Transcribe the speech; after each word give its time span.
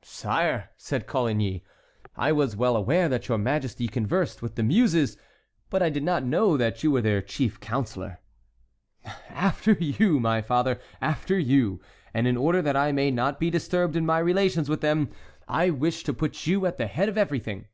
'""Sire," 0.02 0.68
said 0.76 1.06
Coligny, 1.06 1.64
"I 2.14 2.32
was 2.32 2.54
well 2.54 2.76
aware 2.76 3.08
that 3.08 3.28
your 3.28 3.38
Majesty 3.38 3.88
conversed 3.88 4.42
with 4.42 4.54
the 4.56 4.62
Muses, 4.62 5.16
but 5.70 5.80
I 5.82 5.88
did 5.88 6.02
not 6.02 6.22
know 6.22 6.58
that 6.58 6.84
you 6.84 6.90
were 6.90 7.00
their 7.00 7.22
chief 7.22 7.58
counsellor." 7.60 8.20
"After 9.30 9.72
you, 9.72 10.20
my 10.20 10.42
father, 10.42 10.78
after 11.00 11.38
you. 11.38 11.80
And 12.12 12.26
in 12.26 12.36
order 12.36 12.60
that 12.60 12.76
I 12.76 12.92
may 12.92 13.10
not 13.10 13.40
be 13.40 13.48
disturbed 13.48 13.96
in 13.96 14.04
my 14.04 14.18
relations 14.18 14.68
with 14.68 14.82
them, 14.82 15.08
I 15.48 15.70
wish 15.70 16.04
to 16.04 16.12
put 16.12 16.46
you 16.46 16.66
at 16.66 16.76
the 16.76 16.86
head 16.86 17.08
of 17.08 17.16
everything. 17.16 17.64